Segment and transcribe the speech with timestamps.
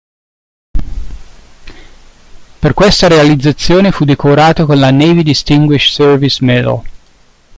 [2.57, 6.81] Per questa realizzazione fu decorato con la Navy Distinguished Service Medal.